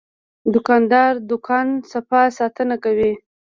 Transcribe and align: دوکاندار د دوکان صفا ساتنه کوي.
دوکاندار 0.53 1.11
د 1.19 1.23
دوکان 1.31 1.67
صفا 1.91 2.21
ساتنه 2.37 2.75
کوي. 2.83 3.11